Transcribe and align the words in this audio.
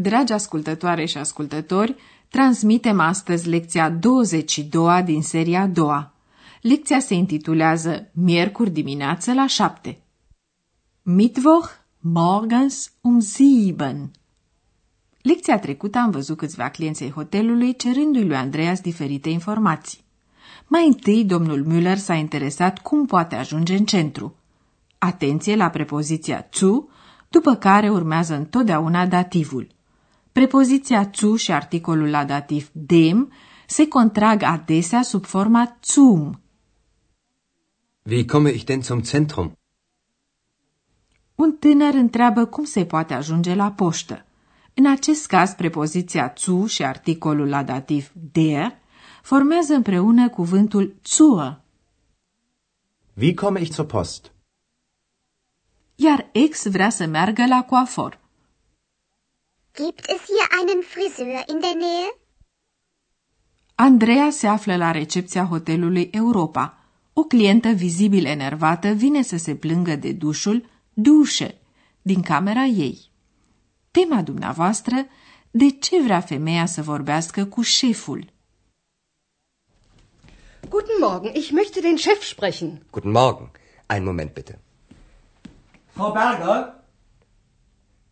Dragi 0.00 0.32
ascultătoare 0.32 1.04
și 1.04 1.18
ascultători, 1.18 1.96
transmitem 2.28 3.00
astăzi 3.00 3.48
lecția 3.48 3.90
22 3.90 5.02
din 5.02 5.22
seria 5.22 5.60
a 5.60 5.66
doua. 5.66 6.12
Lecția 6.60 6.98
se 7.00 7.14
intitulează 7.14 8.10
Miercuri 8.12 8.70
dimineață 8.70 9.32
la 9.32 9.46
7. 9.46 9.98
Mittwoch 11.02 11.68
morgens 12.00 12.92
um 13.00 13.20
7. 13.20 14.10
Lecția 15.22 15.58
trecută 15.58 15.98
am 15.98 16.10
văzut 16.10 16.36
câțiva 16.36 16.68
clienți 16.68 17.02
ai 17.02 17.10
hotelului 17.10 17.76
cerându-i 17.76 18.24
lui 18.24 18.36
Andreas 18.36 18.80
diferite 18.80 19.28
informații. 19.28 20.04
Mai 20.66 20.86
întâi, 20.86 21.24
domnul 21.24 21.66
Müller 21.70 21.96
s-a 21.96 22.14
interesat 22.14 22.78
cum 22.78 23.06
poate 23.06 23.34
ajunge 23.34 23.76
în 23.76 23.84
centru. 23.84 24.34
Atenție 24.98 25.56
la 25.56 25.68
prepoziția 25.68 26.48
zu, 26.52 26.88
după 27.28 27.54
care 27.54 27.90
urmează 27.90 28.34
întotdeauna 28.34 29.06
dativul. 29.06 29.76
Prepoziția 30.38 31.10
zu 31.14 31.36
și 31.36 31.52
articolul 31.52 32.10
la 32.10 32.24
dativ 32.24 32.70
dem 32.72 33.32
se 33.66 33.88
contrag 33.88 34.42
adesea 34.42 35.02
sub 35.02 35.24
forma 35.24 35.76
zum. 35.82 36.40
Wie 38.02 38.24
komme 38.24 38.50
ich 38.50 38.64
denn 38.64 38.82
zum 38.82 39.02
Zentrum? 39.02 39.52
Un 41.34 41.52
tânăr 41.52 41.94
întreabă 41.94 42.44
cum 42.44 42.64
se 42.64 42.84
poate 42.84 43.14
ajunge 43.14 43.54
la 43.54 43.72
poștă. 43.72 44.24
În 44.74 44.86
acest 44.86 45.26
caz, 45.26 45.50
prepoziția 45.50 46.34
zu 46.36 46.66
și 46.66 46.84
articolul 46.84 47.48
la 47.48 47.62
dativ 47.62 48.10
der 48.32 48.78
formează 49.22 49.74
împreună 49.74 50.28
cuvântul 50.28 50.94
zur, 51.04 51.60
Wie 53.20 53.34
komme 53.34 53.60
ich 53.60 53.72
zur 53.72 53.86
Post? 53.86 54.32
iar 55.94 56.28
ex 56.32 56.66
vrea 56.68 56.90
să 56.90 57.06
meargă 57.06 57.46
la 57.46 57.64
coafor. 57.64 58.26
Gibt 59.84 60.04
es 60.14 60.20
hier 60.26 60.46
einen 60.58 60.82
Friseur 60.82 61.44
in 61.52 61.60
der 61.60 61.74
Nähe? 61.74 62.08
Andreea 63.74 64.30
se 64.30 64.46
află 64.46 64.76
la 64.76 64.90
recepția 64.90 65.44
hotelului 65.44 66.10
Europa. 66.12 66.78
O 67.12 67.22
clientă 67.24 67.68
vizibil 67.68 68.24
enervată 68.24 68.88
vine 68.88 69.22
să 69.22 69.36
se 69.36 69.54
plângă 69.54 69.96
de 69.96 70.12
dușul 70.12 70.66
dușe 70.92 71.58
din 72.02 72.22
camera 72.22 72.62
ei. 72.64 73.10
Tema 73.90 74.22
dumneavoastră, 74.22 75.06
de 75.50 75.70
ce 75.70 76.02
vrea 76.02 76.20
femeia 76.20 76.66
să 76.66 76.82
vorbească 76.82 77.44
cu 77.44 77.62
șeful? 77.62 78.32
Guten 80.68 80.96
Morgen, 81.00 81.34
ich 81.34 81.50
möchte 81.50 81.80
den 81.80 81.96
Chef 81.96 82.22
sprechen. 82.22 82.82
Guten 82.90 83.10
Morgen. 83.10 83.50
Einen 83.86 84.04
Moment 84.04 84.32
bitte. 84.32 84.60
Frau 85.86 86.12
Berger? 86.12 86.74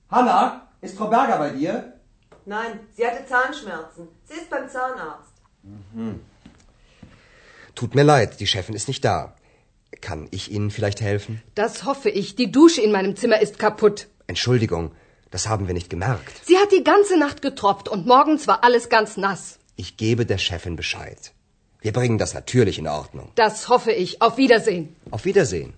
Hanna, 0.06 0.65
ist 0.86 0.96
Frau 0.96 1.08
Berger 1.08 1.38
bei 1.38 1.50
dir? 1.50 1.92
Nein, 2.44 2.80
sie 2.94 3.06
hatte 3.06 3.26
Zahnschmerzen. 3.26 4.08
Sie 4.24 4.34
ist 4.34 4.48
beim 4.48 4.68
Zahnarzt. 4.68 5.32
Tut 7.74 7.94
mir 7.94 8.04
leid, 8.04 8.40
die 8.40 8.46
Chefin 8.46 8.74
ist 8.74 8.88
nicht 8.88 9.04
da. 9.04 9.34
Kann 10.00 10.28
ich 10.30 10.50
Ihnen 10.50 10.70
vielleicht 10.70 11.00
helfen? 11.00 11.42
Das 11.54 11.84
hoffe 11.84 12.10
ich. 12.10 12.36
Die 12.36 12.52
Dusche 12.52 12.80
in 12.82 12.92
meinem 12.92 13.16
Zimmer 13.16 13.40
ist 13.40 13.58
kaputt. 13.58 14.08
Entschuldigung, 14.26 14.92
das 15.30 15.48
haben 15.48 15.66
wir 15.66 15.74
nicht 15.74 15.90
gemerkt. 15.90 16.34
Sie 16.44 16.58
hat 16.58 16.70
die 16.72 16.84
ganze 16.84 17.18
Nacht 17.18 17.42
getropft 17.42 17.88
und 17.88 18.06
morgens 18.06 18.46
war 18.46 18.62
alles 18.64 18.88
ganz 18.88 19.16
nass. 19.16 19.58
Ich 19.76 19.96
gebe 19.96 20.24
der 20.26 20.38
Chefin 20.38 20.76
Bescheid. 20.76 21.32
Wir 21.80 21.92
bringen 21.92 22.18
das 22.18 22.34
natürlich 22.34 22.78
in 22.78 22.88
Ordnung. 22.88 23.30
Das 23.34 23.68
hoffe 23.68 23.92
ich. 23.92 24.22
Auf 24.22 24.36
Wiedersehen. 24.36 24.94
Auf 25.10 25.24
Wiedersehen. 25.24 25.74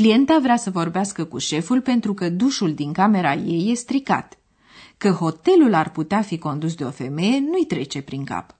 Clienta 0.00 0.38
vrea 0.38 0.56
să 0.56 0.70
vorbească 0.70 1.24
cu 1.24 1.38
șeful 1.38 1.80
pentru 1.80 2.14
că 2.14 2.28
dușul 2.28 2.74
din 2.74 2.92
camera 2.92 3.34
ei 3.34 3.70
e 3.70 3.74
stricat. 3.74 4.38
Că 4.98 5.10
hotelul 5.10 5.74
ar 5.74 5.90
putea 5.90 6.22
fi 6.22 6.38
condus 6.38 6.74
de 6.74 6.84
o 6.84 6.90
femeie 6.90 7.40
nu-i 7.40 7.66
trece 7.66 8.02
prin 8.02 8.24
cap. 8.24 8.56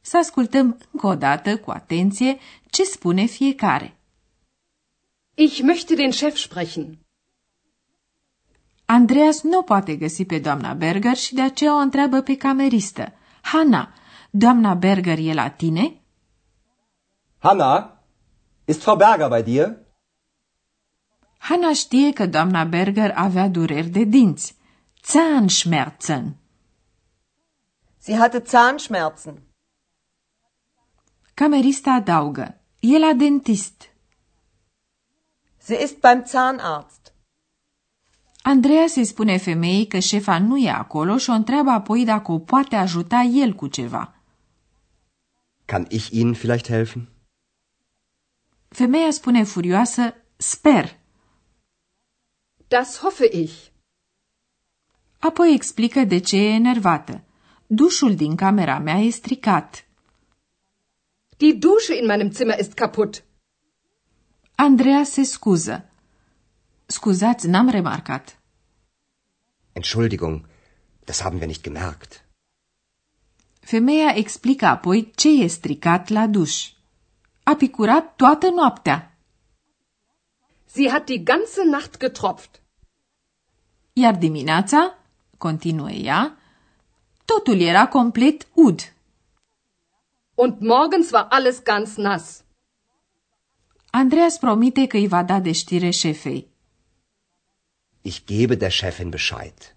Să 0.00 0.16
ascultăm 0.16 0.78
încă 0.90 1.06
o 1.06 1.14
dată, 1.14 1.56
cu 1.56 1.70
atenție, 1.70 2.38
ce 2.70 2.84
spune 2.84 3.24
fiecare. 3.24 3.96
Ich 5.34 5.60
möchte 5.60 5.94
den 5.94 6.10
Chef 6.10 6.36
sprechen. 6.36 6.98
Andreas 8.84 9.42
nu 9.42 9.62
poate 9.62 9.96
găsi 9.96 10.24
pe 10.24 10.38
doamna 10.38 10.74
Berger 10.74 11.16
și 11.16 11.34
de 11.34 11.40
aceea 11.40 11.74
o 11.74 11.78
întreabă 11.78 12.20
pe 12.20 12.36
cameristă. 12.36 13.12
Hanna, 13.42 13.92
doamna 14.30 14.74
Berger 14.74 15.18
e 15.18 15.32
la 15.32 15.48
tine? 15.48 16.00
Hanna, 17.38 18.02
ist 18.64 18.80
Frau 18.80 18.96
Berger 18.96 19.28
bei 19.28 19.42
dir? 19.42 19.86
Hanna 21.38 21.72
știe 21.72 22.12
că 22.12 22.26
doamna 22.26 22.64
Berger 22.64 23.12
avea 23.14 23.48
dureri 23.48 23.88
de 23.88 24.04
dinți. 24.04 24.56
Zahnschmerzen. 25.04 26.36
Sie 27.98 28.16
hatte 28.16 28.42
Zahnschmerzen. 28.46 29.42
Camerista 31.34 31.90
adaugă. 31.92 32.60
E 32.80 32.98
la 32.98 33.12
dentist. 33.12 33.88
Sie 35.58 35.82
ist 35.82 36.00
beim 36.00 36.24
Zahnarzt. 36.26 37.12
Andreea 38.42 38.86
se 38.86 39.02
spune 39.02 39.36
femeii 39.36 39.86
că 39.86 39.98
șefa 39.98 40.38
nu 40.38 40.56
e 40.56 40.70
acolo 40.70 41.16
și 41.16 41.30
o 41.30 41.32
întreabă 41.32 41.70
apoi 41.70 42.04
dacă 42.04 42.32
o 42.32 42.38
poate 42.38 42.76
ajuta 42.76 43.20
el 43.20 43.52
cu 43.52 43.66
ceva. 43.66 44.14
Kann 45.64 45.86
ich 45.88 46.08
Ihnen 46.10 46.34
vielleicht 46.34 46.68
helfen? 46.68 47.08
Femeia 48.68 49.10
spune 49.10 49.42
furioasă, 49.42 50.14
sper. 50.36 50.97
Das 52.68 52.98
hoffe 52.98 53.26
ich. 53.32 53.70
Apoi 55.18 55.54
explică 55.54 56.04
de 56.04 56.18
ce 56.18 56.36
e 56.36 56.54
enervată. 56.54 57.24
Dușul 57.66 58.14
din 58.14 58.36
camera 58.36 58.78
mea 58.78 58.98
e 58.98 59.10
stricat. 59.10 59.86
Die 61.36 61.52
Dusche 61.52 61.94
in 61.94 62.06
meinem 62.06 62.30
Zimmer 62.30 62.58
ist 62.58 62.72
kaputt. 62.72 63.24
Andreea 64.54 65.04
se 65.04 65.22
scuză. 65.22 65.90
Scuzați, 66.86 67.46
n-am 67.46 67.68
remarcat. 67.68 68.38
Entschuldigung, 69.72 70.48
das 71.04 71.20
haben 71.20 71.38
wir 71.38 71.46
nicht 71.46 71.62
gemerkt. 71.62 72.24
Femeia 73.60 74.14
explică 74.16 74.66
apoi 74.66 75.10
ce 75.14 75.28
e 75.28 75.46
stricat 75.46 76.08
la 76.08 76.26
duș. 76.26 76.70
A 77.42 77.54
picurat 77.54 78.16
toată 78.16 78.50
noaptea, 78.50 79.07
Sie 80.74 80.90
hat 80.92 81.08
die 81.08 81.24
ganze 81.24 81.60
Nacht 81.64 81.98
getropft. 82.00 82.60
iar 83.92 84.16
dimineața, 84.18 84.98
continuă 85.38 85.90
ea, 85.90 86.38
totul 87.24 87.60
era 87.60 87.88
complet 87.88 88.46
ud. 88.54 88.80
Und 90.34 90.60
morgens 90.60 91.10
war 91.10 91.26
alles 91.30 91.62
ganz 91.62 91.96
nass. 91.96 92.44
Andreas 93.90 94.38
promite 94.38 94.86
că 94.86 94.96
îi 94.96 95.08
va 95.08 95.22
da 95.22 95.40
de 95.40 95.52
știre 95.52 95.90
șefei. 95.90 96.48
Ich 98.02 98.24
gebe 98.24 98.54
der 98.54 98.70
Chefin 98.70 99.08
Bescheid. 99.08 99.76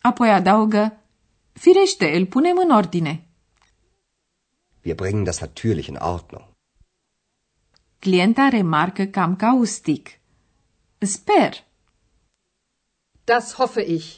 Apoi 0.00 0.30
adaugă, 0.30 1.00
firește, 1.52 2.16
îl 2.16 2.26
punem 2.26 2.56
în 2.56 2.70
ordine. 2.70 3.26
Wir 4.84 4.94
bringen 4.94 5.24
das 5.24 5.40
natürlich 5.40 5.86
in 5.86 5.96
Ordnung. 6.00 6.51
Clienta 8.04 8.48
remarcă 8.48 9.04
cam 9.04 9.36
caustic. 9.36 10.08
Sper. 10.98 11.52
Das 13.24 13.54
hoffe 13.54 13.80
ich. 13.80 14.16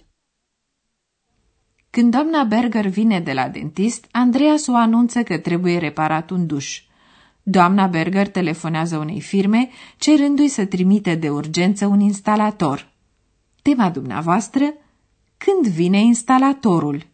Când 1.91 2.11
doamna 2.11 2.45
Berger 2.45 2.87
vine 2.87 3.21
de 3.21 3.33
la 3.33 3.49
dentist, 3.49 4.07
Andreas 4.11 4.67
o 4.67 4.75
anunță 4.75 5.23
că 5.23 5.39
trebuie 5.39 5.79
reparat 5.79 6.31
un 6.31 6.47
duș. 6.47 6.83
Doamna 7.43 7.87
Berger 7.87 8.29
telefonează 8.29 8.99
unei 8.99 9.21
firme, 9.21 9.71
cerându-i 9.99 10.49
să 10.49 10.67
trimite 10.67 11.15
de 11.15 11.31
urgență 11.31 11.87
un 11.87 12.01
instalator. 12.01 12.93
Tema 13.63 13.91
dumneavoastră? 13.91 14.75
Când 15.37 15.67
vine 15.67 15.99
instalatorul? 15.99 17.07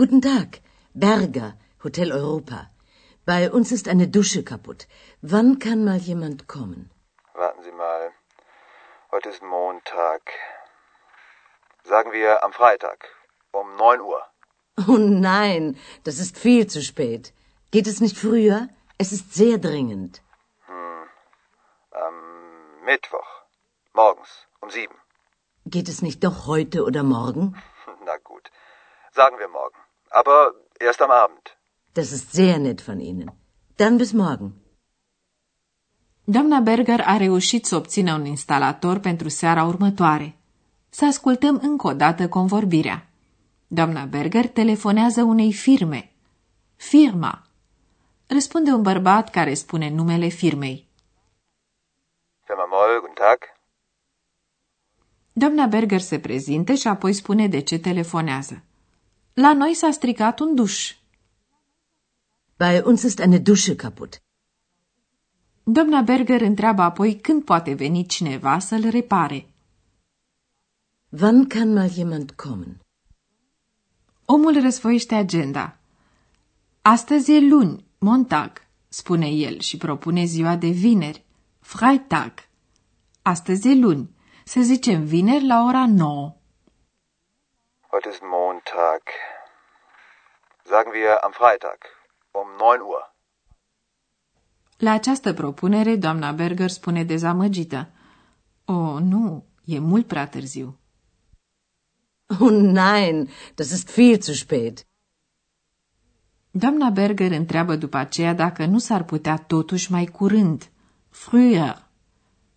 Guten 0.00 0.22
Tag. 0.22 0.60
Berger, 0.94 1.48
Hotel 1.84 2.10
Europa. 2.10 2.58
Bei 3.26 3.50
uns 3.56 3.70
ist 3.70 3.86
eine 3.86 4.08
Dusche 4.08 4.42
kaputt. 4.42 4.86
Wann 5.20 5.58
kann 5.58 5.84
mal 5.84 5.98
jemand 5.98 6.48
kommen? 6.48 6.90
Warten 7.34 7.62
Sie 7.62 7.72
mal. 7.72 8.04
Heute 9.12 9.28
ist 9.28 9.42
Montag. 9.42 10.22
Sagen 11.84 12.12
wir 12.12 12.42
am 12.42 12.54
Freitag 12.54 13.08
um 13.52 13.76
9 13.76 14.00
Uhr. 14.00 14.22
Oh 14.88 14.96
nein, 14.96 15.76
das 16.04 16.18
ist 16.18 16.38
viel 16.38 16.66
zu 16.66 16.80
spät. 16.80 17.34
Geht 17.70 17.86
es 17.86 18.00
nicht 18.00 18.16
früher? 18.16 18.68
Es 18.96 19.12
ist 19.12 19.34
sehr 19.34 19.58
dringend. 19.58 20.22
Hm. 20.64 21.04
Am 22.06 22.16
Mittwoch. 22.86 23.30
Morgens 23.92 24.30
um 24.62 24.70
sieben. 24.70 24.96
Geht 25.66 25.90
es 25.90 26.00
nicht 26.00 26.24
doch 26.24 26.46
heute 26.46 26.84
oder 26.84 27.02
morgen? 27.02 27.46
Na 28.06 28.16
gut. 28.16 28.50
Sagen 29.12 29.38
wir 29.38 29.48
morgen. 29.48 29.76
Aber 30.18 30.54
erst 30.78 31.00
am 31.00 31.10
Abend. 31.10 31.44
Das 31.92 32.10
ist 32.12 32.32
sehr 32.32 32.58
nett 32.58 32.80
von 32.80 33.00
Ihnen. 33.00 33.30
Dann 33.76 33.96
bis 33.96 34.12
morgen. 34.12 34.50
Doamna 36.24 36.60
Berger 36.60 37.00
a 37.06 37.16
reușit 37.16 37.64
să 37.66 37.76
obțină 37.76 38.14
un 38.14 38.24
instalator 38.24 38.98
pentru 38.98 39.28
seara 39.28 39.64
următoare. 39.64 40.36
Să 40.88 41.06
ascultăm 41.06 41.58
încă 41.62 41.86
o 41.86 41.92
dată 41.92 42.28
convorbirea. 42.28 43.06
Doamna 43.66 44.04
Berger 44.04 44.48
telefonează 44.48 45.22
unei 45.22 45.52
firme. 45.52 46.12
Firma. 46.76 47.42
Răspunde 48.26 48.70
un 48.70 48.82
bărbat 48.82 49.30
care 49.30 49.54
spune 49.54 49.90
numele 49.90 50.28
firmei. 50.28 50.88
Firma 52.44 52.64
Moll, 52.64 53.00
guten 53.00 53.14
Tag. 53.14 53.38
Doamna 55.32 55.66
Berger 55.66 56.00
se 56.00 56.20
prezinte 56.20 56.74
și 56.74 56.88
apoi 56.88 57.12
spune 57.12 57.48
de 57.48 57.60
ce 57.60 57.78
telefonează. 57.78 58.64
La 59.40 59.52
noi 59.52 59.74
s-a 59.74 59.90
stricat 59.90 60.38
un 60.38 60.54
duș. 60.54 60.94
Bei 62.56 62.82
uns 62.84 63.02
ist 63.02 63.18
eine 63.18 63.38
Dusche 63.38 63.76
kaputt. 63.76 64.22
Doamna 65.62 66.00
Berger 66.00 66.40
întreabă 66.40 66.82
apoi 66.82 67.16
când 67.20 67.44
poate 67.44 67.72
veni 67.74 68.06
cineva 68.06 68.58
să-l 68.58 68.88
repare. 68.88 69.46
Wann 71.20 71.46
kann 71.46 71.72
mal 71.72 71.90
jemand 71.90 72.30
kommen? 72.30 72.80
Omul 74.24 74.60
răsfoiește 74.60 75.14
agenda. 75.14 75.76
Astăzi 76.82 77.32
e 77.32 77.40
luni, 77.48 77.84
Montag, 77.98 78.66
spune 78.88 79.28
el 79.28 79.58
și 79.58 79.76
propune 79.76 80.24
ziua 80.24 80.56
de 80.56 80.68
vineri, 80.68 81.24
Freitag. 81.60 82.32
Astăzi 83.22 83.68
e 83.68 83.74
luni, 83.74 84.10
să 84.44 84.60
zicem 84.60 85.04
vineri 85.04 85.46
la 85.46 85.64
ora 85.64 85.86
9. 85.86 86.34
Heute 87.92 88.08
ist 88.08 88.22
Montag. 88.22 89.02
Sagen 90.70 90.92
wir 90.92 91.24
am 91.24 91.32
Freitag 91.32 91.78
um 92.32 92.48
9 92.56 92.80
Uhr. 92.80 93.14
La 94.78 94.90
această 94.90 95.32
propunere, 95.32 95.96
doamna 95.96 96.32
Berger 96.32 96.70
spune 96.70 97.04
dezamăgită. 97.04 97.90
Oh, 98.64 98.98
nu, 99.00 99.44
e 99.64 99.78
mult 99.78 100.06
prea 100.06 100.28
târziu. 100.28 100.78
Oh 102.40 102.50
nein, 102.50 103.28
das 103.54 103.70
ist 103.70 103.90
viel 103.94 104.20
zu 104.20 104.32
spät. 104.32 104.86
Doamna 106.50 106.90
Berger 106.90 107.30
întreabă 107.30 107.76
după 107.76 107.96
aceea 107.96 108.34
dacă 108.34 108.66
nu 108.66 108.78
s-ar 108.78 109.04
putea 109.04 109.36
totuși 109.36 109.92
mai 109.92 110.04
curând, 110.04 110.70
früher. 111.10 111.76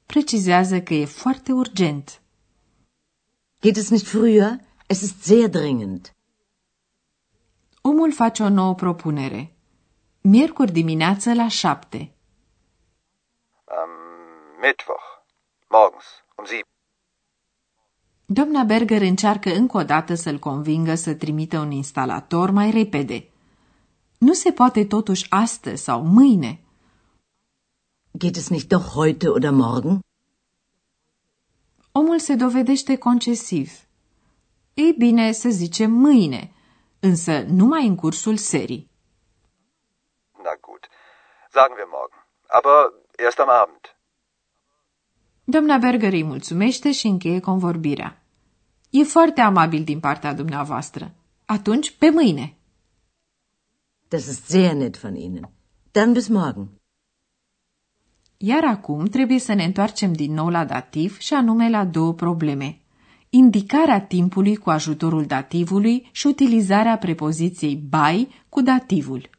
Precizează 0.06 0.82
că 0.82 0.94
e 0.94 1.06
foarte 1.06 1.52
urgent. 1.52 2.22
Geht 3.62 3.76
es 3.76 3.90
nicht 3.90 4.08
früher? 4.08 4.56
Es 4.88 5.02
ist 5.02 5.24
sehr 5.24 5.50
dringend. 5.50 6.14
Omul 7.86 8.14
face 8.14 8.44
o 8.44 8.50
nouă 8.50 8.76
propunere. 8.76 9.56
Miercuri 10.22 10.72
dimineață 10.72 11.34
la 11.34 11.48
șapte. 11.48 12.14
Am 13.66 13.90
Mittwoch. 14.62 15.08
Morgens 15.70 16.06
um 16.36 16.46
sieben. 16.46 16.70
Doamna 18.26 18.64
Berger 18.64 19.02
încearcă 19.02 19.54
încă 19.56 19.78
o 19.78 19.84
dată 19.84 20.16
să-l 20.16 20.40
convingă 20.40 20.96
să 20.96 21.14
trimită 21.14 21.60
un 21.60 21.72
instalator 21.72 22.50
mai 22.50 22.72
repede. 22.72 23.30
Nu 24.18 24.34
se 24.34 24.52
poate 24.52 24.86
totuși 24.86 25.26
astăzi 25.30 25.84
sau 25.84 26.04
mâine. 26.04 26.60
Geht 28.18 28.36
es 28.36 28.50
nicht 28.50 28.68
doch 28.68 28.88
heute 28.94 29.28
oder 29.28 29.52
morgen? 29.52 30.00
Omul 31.92 32.20
se 32.20 32.36
dovedește 32.36 32.96
concesiv. 32.96 33.72
Ei 34.74 34.96
bine, 34.98 35.32
să 35.32 35.50
zicem 35.50 35.92
mâine, 35.92 36.53
însă 37.10 37.42
numai 37.42 37.88
în 37.88 37.96
cursul 37.96 38.38
serii. 38.38 38.90
Na 40.44 40.54
gut. 40.62 40.88
Sagen 41.52 41.76
wir 41.78 41.88
morgen. 41.98 42.20
Aber 42.48 42.94
erst 43.26 43.40
am 43.40 43.50
Abend. 43.50 43.96
Doamna 45.44 45.78
Berger 45.78 46.14
îi 46.14 46.24
mulțumește 46.24 46.92
și 46.92 47.08
încheie 47.08 47.40
convorbirea. 47.40 48.24
E 48.90 49.04
foarte 49.04 49.42
amabil 49.42 49.84
din 49.84 50.00
partea 50.00 50.34
dumneavoastră. 50.34 51.12
Atunci, 51.46 51.98
pe 51.98 52.10
mâine. 52.10 52.58
Das 54.08 54.26
ist 54.28 54.46
sehr 54.46 54.74
nett 54.74 54.98
von 54.98 55.16
Ihnen. 55.16 55.50
Dann 55.92 56.14
bis 56.14 56.28
morgen. 56.28 56.70
Iar 58.38 58.64
acum 58.64 59.06
trebuie 59.06 59.40
să 59.40 59.54
ne 59.54 59.64
întoarcem 59.64 60.14
din 60.14 60.34
nou 60.34 60.50
la 60.50 60.66
dativ 60.66 61.18
și 61.18 61.34
anume 61.34 61.70
la 61.70 61.86
două 61.86 62.14
probleme. 62.14 62.83
Indicarea 63.36 64.02
timpului 64.02 64.56
cu 64.56 64.70
ajutorul 64.70 65.26
dativului 65.26 66.10
și 66.12 66.28
utilizarea 66.28 66.98
prepoziției 66.98 67.76
by 67.76 68.28
cu 68.50 68.62
dativul. 68.62 69.30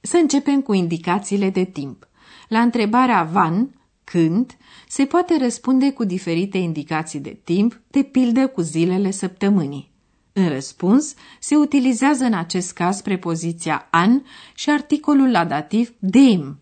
Să 0.00 0.16
începem 0.16 0.62
cu 0.62 0.72
indicațiile 0.72 1.50
de 1.50 1.64
timp. 1.64 2.08
La 2.48 2.60
întrebarea 2.60 3.22
van, 3.22 3.80
când, 4.04 4.56
se 4.88 5.04
poate 5.04 5.36
răspunde 5.38 5.92
cu 5.92 6.04
diferite 6.04 6.58
indicații 6.58 7.20
de 7.20 7.40
timp, 7.44 7.80
de 7.90 8.02
pildă 8.02 8.48
cu 8.48 8.60
zilele 8.60 9.10
săptămânii. 9.10 9.94
În 10.38 10.48
răspuns, 10.48 11.14
se 11.40 11.56
utilizează 11.56 12.24
în 12.24 12.34
acest 12.34 12.72
caz 12.72 13.00
prepoziția 13.00 13.88
an 13.90 14.22
și 14.54 14.70
articolul 14.70 15.30
la 15.30 15.44
dativ 15.44 15.94
dem. 15.98 16.60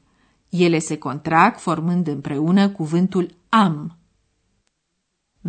Ele 0.49 0.79
se 0.79 0.99
contrag 0.99 1.57
formând 1.57 2.07
împreună 2.07 2.69
cuvântul 2.69 3.35
am. 3.49 3.99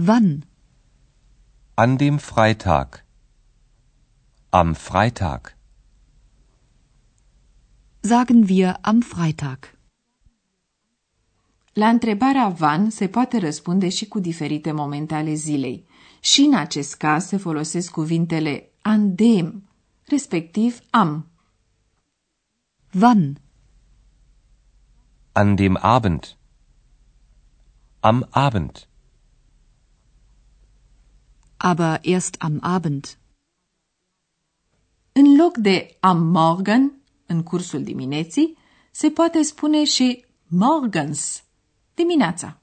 Wann? 0.08 0.48
An 1.74 1.96
dem 1.96 2.18
Freitag. 2.18 3.06
Am 4.50 4.74
Freitag. 4.74 5.56
Sagen 8.00 8.46
wir 8.50 8.78
am 8.82 9.00
Freitag. 9.00 9.78
La 11.74 11.90
întrebarea 11.90 12.48
van 12.48 12.90
se 12.90 13.08
poate 13.08 13.38
răspunde 13.38 13.90
și 13.90 14.08
cu 14.08 14.20
diferite 14.20 14.72
momente 14.72 15.14
ale 15.14 15.34
zilei. 15.34 15.86
Și 16.32 16.42
în 16.42 16.54
acest 16.54 16.96
caz 16.96 17.26
se 17.26 17.38
folosesc 17.38 17.92
cuvintele 17.92 18.70
andem, 18.82 19.70
respectiv 20.06 20.80
am. 20.90 21.28
Wann? 23.02 23.42
An 25.32 25.56
dem 25.56 25.78
Abend. 25.82 26.38
Am 28.00 28.28
Abend. 28.30 28.88
Aber 31.58 32.00
erst 32.02 32.36
am 32.40 32.58
Abend. 32.62 33.18
În 35.12 35.36
loc 35.38 35.58
de 35.58 35.98
am 36.00 36.28
morgen, 36.28 36.92
în 37.26 37.44
cursul 37.44 37.84
dimineții, 37.84 38.58
se 38.92 39.10
poate 39.10 39.42
spune 39.42 39.84
și 39.84 40.26
morgens, 40.48 41.44
dimineața. 41.94 42.60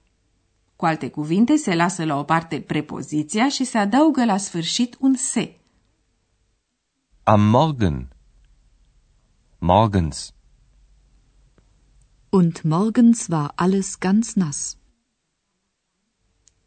Cu 0.83 0.89
alte 0.89 1.11
cuvinte, 1.11 1.57
se 1.57 1.75
lasă 1.75 2.05
la 2.05 2.19
o 2.19 2.23
parte 2.23 2.61
prepoziția 2.61 3.49
și 3.49 3.65
se 3.65 3.79
adaugă 3.79 4.25
la 4.25 4.37
sfârșit 4.37 4.97
un 5.01 5.15
se. 5.15 5.61
Am 7.23 7.41
Morgen. 7.41 8.09
Morgens. 9.59 10.35
Und 12.29 12.61
morgens 12.63 13.27
war 13.29 13.53
alles 13.55 13.99
ganz 13.99 14.33
nass. 14.35 14.77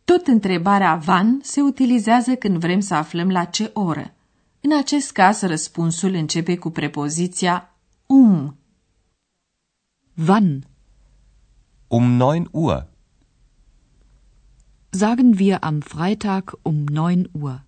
Tot 0.03 0.27
întrebarea 0.27 0.95
van 0.95 1.39
se 1.43 1.62
utilizează 1.62 2.36
când 2.36 2.57
vrem 2.57 2.79
să 2.79 2.93
aflăm 2.93 3.31
la 3.31 3.43
ce 3.43 3.72
oră. 3.74 4.13
În 4.62 4.77
acest 4.77 5.12
caz, 5.12 5.41
răspunsul 5.41 6.13
începe 6.13 6.57
cu 6.57 6.69
prepoziția 6.69 7.75
um. 8.05 8.57
Wann? 10.27 10.67
Um 11.88 12.12
9 12.12 12.43
Uhr. 12.51 12.93
Sagen 15.03 15.39
wir 15.39 15.61
am 15.61 15.81
Freitag 15.81 16.53
um 16.63 16.85
9 16.85 17.27
Uhr. 17.33 17.65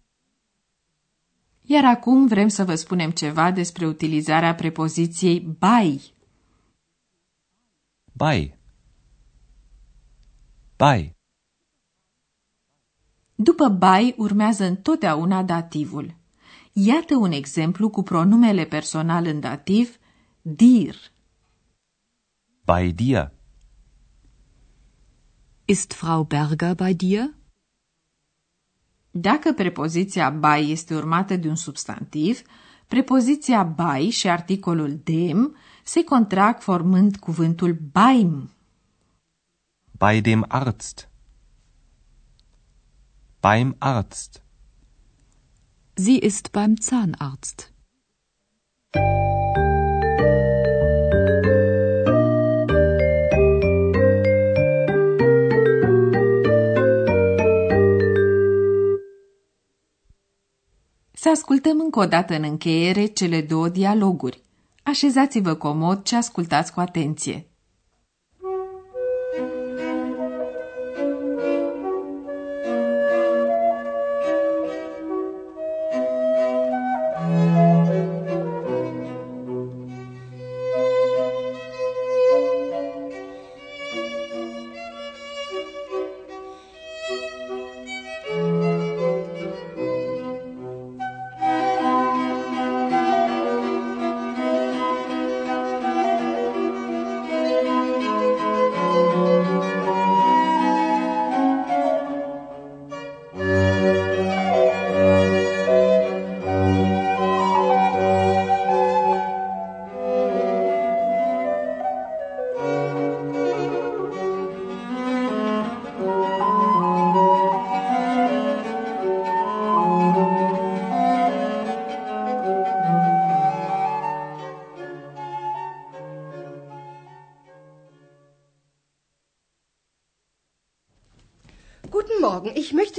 Iar 1.61 1.85
acum 1.85 2.27
vrem 2.27 2.47
să 2.47 2.63
vă 2.63 2.75
spunem 2.75 3.11
ceva 3.11 3.51
despre 3.51 3.85
utilizarea 3.85 4.55
prepoziției 4.55 5.39
bei. 5.39 6.13
Bei. 8.13 8.57
Bei. 10.75 11.15
După 13.35 13.67
bei 13.67 14.15
urmează 14.17 14.63
întotdeauna 14.63 15.43
dativul. 15.43 16.15
Iată 16.73 17.15
un 17.15 17.31
exemplu 17.31 17.89
cu 17.89 18.03
pronumele 18.03 18.65
personal 18.65 19.25
în 19.25 19.39
dativ, 19.39 19.97
dir. 20.41 20.95
Bei 22.65 22.93
dir. 22.93 23.36
Ist 25.69 25.93
Frau 25.93 26.23
Berger 26.23 26.75
bei 26.75 26.93
dir? 26.93 27.33
Dacă 29.11 29.53
prepoziția 29.53 30.29
bei 30.29 30.71
este 30.71 30.95
urmată 30.95 31.35
de 31.35 31.47
un 31.47 31.55
substantiv, 31.55 32.41
prepoziția 32.87 33.63
bei 33.63 34.09
și 34.09 34.29
articolul 34.29 35.01
dem 35.03 35.55
se 35.83 36.03
contrag 36.03 36.59
formând 36.59 37.17
cuvântul 37.17 37.73
beim. 37.91 38.51
Bei 39.91 40.21
dem 40.21 40.45
Arzt. 40.47 41.09
Beim 43.39 43.75
Arzt. 43.77 44.41
Sie 45.93 46.25
ist 46.25 46.51
beim 46.51 46.75
Zahnarzt. 46.75 47.71
Să 61.19 61.29
ascultăm 61.29 61.79
încă 61.79 61.99
o 61.99 62.05
dată 62.05 62.35
în 62.35 62.43
încheiere 62.43 63.05
cele 63.05 63.41
două 63.41 63.69
dialoguri. 63.69 64.41
Așezați-vă 64.83 65.53
comod 65.53 66.05
și 66.05 66.15
ascultați 66.15 66.73
cu 66.73 66.79
atenție. 66.79 67.46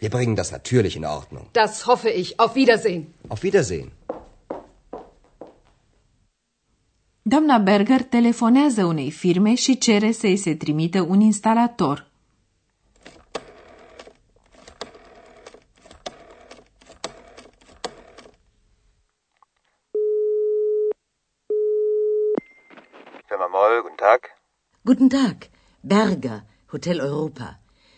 Wir 0.00 0.10
bringen 0.10 0.36
das 0.36 0.52
natürlich 0.52 0.94
in 0.96 1.04
Ordnung. 1.04 1.44
Das 1.52 1.86
hoffe 1.86 2.10
ich. 2.10 2.38
Auf 2.38 2.54
Wiedersehen. 2.54 3.14
Auf 3.28 3.42
Wiedersehen. 3.42 3.90
Doamna 7.22 7.58
Berger 7.58 8.02
telefonează 8.02 8.84
unei 8.84 9.10
firme 9.10 9.54
și 9.54 9.78
cere 9.78 10.12
să-i 10.12 10.36
se 10.36 10.54
trimită 10.54 11.00
un 11.00 11.20
instalator. 11.20 12.06
Firma 23.26 23.46
Moll, 23.46 23.82
guten 23.82 23.96
Tag. 23.96 24.20
Guten 24.82 25.08
Tag. 25.08 25.36
Berger, 25.80 26.42
Hotel 26.66 26.98
Europa. 26.98 27.60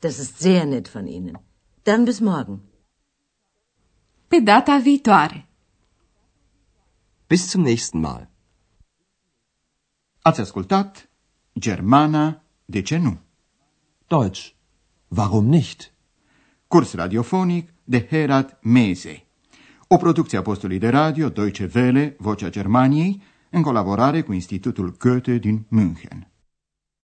Das 0.00 0.18
ist 0.18 0.38
sehr 0.38 0.64
nett 0.64 0.88
von 0.88 1.06
Ihnen. 1.06 1.38
Dann 1.84 2.04
bis 2.04 2.20
morgen. 2.20 2.60
Pe 4.28 4.40
data 4.42 4.78
viitoare. 4.84 5.44
Bis 7.26 7.48
zum 7.48 7.62
nächsten 7.62 8.00
Mal. 8.00 8.28
Ați 10.22 10.40
ascultat 10.40 11.08
Germana, 11.52 12.42
de 12.64 12.82
ce 12.82 12.96
nu? 12.96 13.18
Deutsch. 14.06 14.54
Warum 15.08 15.44
nicht? 15.48 15.92
Curs 16.68 16.92
radiofonic 16.94 17.72
de 17.84 18.06
Herat 18.06 18.58
Mese. 18.62 19.26
O 19.88 19.96
producție 19.96 20.38
a 20.38 20.42
postului 20.42 20.78
de 20.78 20.88
radio 20.88 21.28
Deutsche 21.28 21.70
Welle, 21.74 22.16
Vocea 22.18 22.50
Germaniei, 22.50 23.22
în 23.50 23.62
colaborare 23.62 24.22
cu 24.22 24.32
Institutul 24.32 24.96
Goethe 24.98 25.38
din 25.38 25.66
München. 25.68 26.29